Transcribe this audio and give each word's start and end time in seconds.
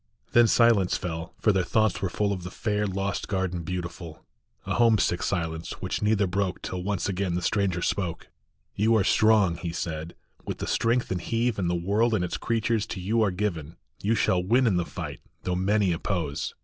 Then 0.31 0.47
silence 0.47 0.97
fell, 0.97 1.35
for 1.37 1.51
their 1.51 1.63
thoughts 1.63 2.01
were 2.01 2.09
full 2.09 2.33
Of 2.33 2.41
the 2.41 2.49
fair 2.49 2.87
lost 2.87 3.27
garden 3.27 3.61
beautiful; 3.61 4.25
A 4.65 4.73
homesick 4.73 5.21
silence, 5.21 5.73
which 5.73 6.01
neither 6.01 6.25
broke 6.25 6.63
Till 6.63 6.81
once 6.81 7.07
again 7.07 7.35
the 7.35 7.41
stranger 7.43 7.83
spoke: 7.83 8.27
"You 8.73 8.95
are 8.95 9.03
strong," 9.03 9.57
he 9.57 9.71
said, 9.71 10.15
"with 10.43 10.57
the 10.57 10.65
strength 10.65 11.11
of 11.11 11.19
heave 11.19 11.59
And 11.59 11.69
the 11.69 11.75
world 11.75 12.15
and 12.15 12.25
its 12.25 12.37
creatures 12.37 12.87
to 12.87 12.99
you 12.99 13.21
are 13.21 13.29
given; 13.29 13.75
You 14.01 14.15
shall 14.15 14.43
win 14.43 14.65
in 14.65 14.77
the 14.77 14.85
fight, 14.85 15.21
though 15.43 15.53
many 15.53 15.91
oppose. 15.91 16.55